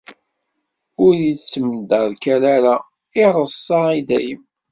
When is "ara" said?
2.55-2.75